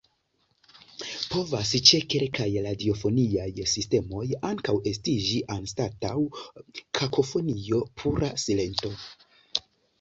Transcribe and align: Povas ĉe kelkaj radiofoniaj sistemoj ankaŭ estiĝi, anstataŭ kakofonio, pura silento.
Povas 1.33 1.73
ĉe 1.89 1.99
kelkaj 2.13 2.47
radiofoniaj 2.67 3.47
sistemoj 3.75 4.25
ankaŭ 4.51 4.77
estiĝi, 4.95 5.45
anstataŭ 5.59 6.17
kakofonio, 7.03 7.85
pura 8.03 8.35
silento. 8.49 8.95